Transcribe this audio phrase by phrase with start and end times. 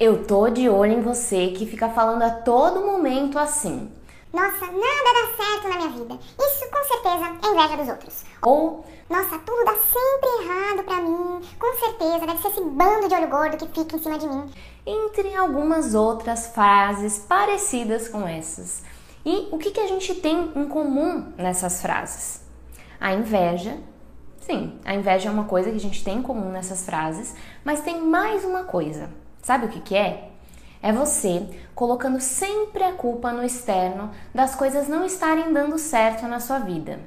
[0.00, 3.90] Eu tô de olho em você que fica falando a todo momento assim.
[4.32, 6.18] Nossa, nada dá certo na minha vida.
[6.38, 8.24] Isso com certeza é inveja dos outros.
[8.42, 11.40] Ou Nossa, tudo dá sempre errado pra mim.
[11.58, 14.48] Com certeza deve ser esse bando de olho gordo que fica em cima de mim.
[14.86, 18.84] entre algumas outras frases parecidas com essas.
[19.26, 22.40] E o que, que a gente tem em comum nessas frases?
[23.00, 23.76] A inveja.
[24.42, 27.34] Sim, a inveja é uma coisa que a gente tem em comum nessas frases,
[27.64, 29.10] mas tem mais uma coisa.
[29.48, 30.28] Sabe o que, que é?
[30.82, 36.38] É você colocando sempre a culpa no externo das coisas não estarem dando certo na
[36.38, 37.00] sua vida.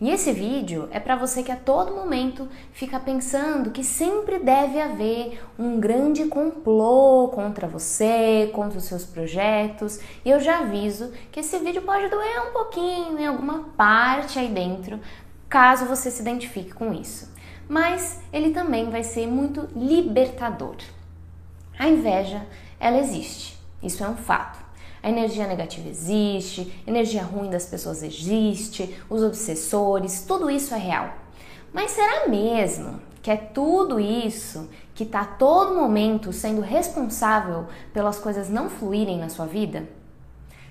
[0.00, 4.80] E esse vídeo é para você que a todo momento fica pensando que sempre deve
[4.80, 10.00] haver um grande complô contra você, contra os seus projetos.
[10.24, 14.48] E eu já aviso que esse vídeo pode doer um pouquinho em alguma parte aí
[14.48, 14.98] dentro,
[15.48, 17.32] caso você se identifique com isso.
[17.68, 20.74] Mas ele também vai ser muito libertador.
[21.78, 22.46] A inveja,
[22.78, 23.58] ela existe.
[23.82, 24.64] Isso é um fato.
[25.02, 31.14] A energia negativa existe, energia ruim das pessoas existe, os obsessores, tudo isso é real.
[31.74, 38.18] Mas será mesmo que é tudo isso que está a todo momento sendo responsável pelas
[38.18, 39.86] coisas não fluírem na sua vida?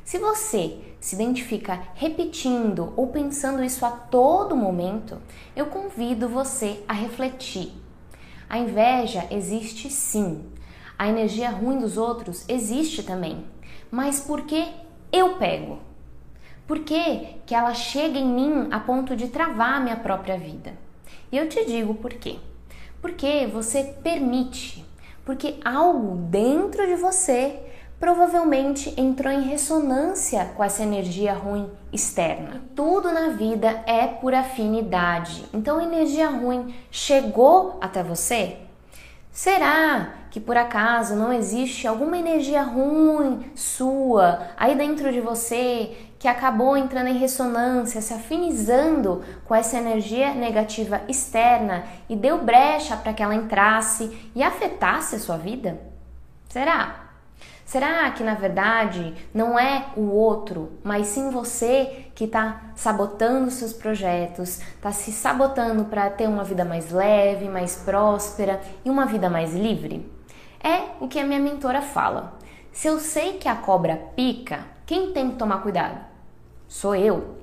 [0.03, 5.21] Se você se identifica repetindo ou pensando isso a todo momento,
[5.55, 7.71] eu convido você a refletir.
[8.49, 10.45] A inveja existe sim.
[10.97, 13.45] A energia ruim dos outros existe também.
[13.91, 14.67] Mas por que
[15.11, 15.79] eu pego?
[16.65, 20.73] Por que, que ela chega em mim a ponto de travar a minha própria vida?
[21.31, 22.37] E eu te digo por quê.
[23.01, 24.85] Porque você permite,
[25.25, 27.59] porque algo dentro de você
[27.99, 32.61] provavelmente entrou em ressonância com essa energia ruim externa.
[32.75, 35.45] Tudo na vida é por afinidade.
[35.53, 38.57] Então, a energia ruim chegou até você?
[39.31, 46.27] Será que por acaso não existe alguma energia ruim sua aí dentro de você que
[46.27, 53.13] acabou entrando em ressonância, se afinizando com essa energia negativa externa e deu brecha para
[53.13, 55.79] que ela entrasse e afetasse a sua vida?
[56.49, 57.11] Será?
[57.63, 63.71] Será que na verdade não é o outro, mas sim você que está sabotando seus
[63.71, 69.29] projetos, está se sabotando para ter uma vida mais leve, mais próspera e uma vida
[69.29, 70.11] mais livre?
[70.63, 72.39] É o que a minha mentora fala.
[72.71, 75.99] Se eu sei que a cobra pica, quem tem que tomar cuidado?
[76.69, 77.35] Sou eu.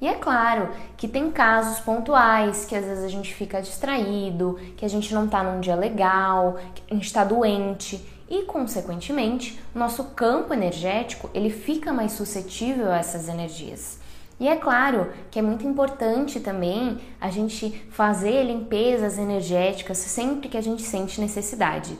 [0.00, 4.84] E é claro que tem casos pontuais que às vezes a gente fica distraído, que
[4.84, 10.04] a gente não tá num dia legal, que a gente tá doente e, consequentemente, nosso
[10.06, 14.00] campo energético ele fica mais suscetível a essas energias.
[14.40, 20.58] E é claro que é muito importante também a gente fazer limpezas energéticas sempre que
[20.58, 21.96] a gente sente necessidade.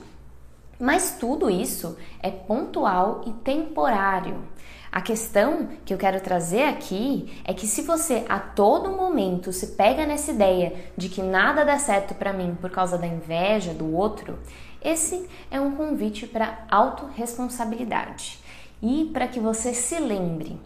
[0.79, 4.43] Mas tudo isso é pontual e temporário.
[4.91, 9.67] A questão que eu quero trazer aqui é que se você a todo momento se
[9.75, 13.93] pega nessa ideia de que nada dá certo para mim por causa da inveja do
[13.93, 14.39] outro,
[14.81, 18.39] esse é um convite para autorresponsabilidade
[18.81, 20.57] e para que você se lembre.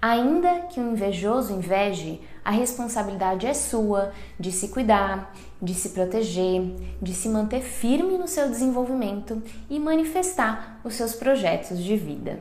[0.00, 6.76] Ainda que o invejoso inveje, a responsabilidade é sua de se cuidar, de se proteger,
[7.02, 12.40] de se manter firme no seu desenvolvimento e manifestar os seus projetos de vida.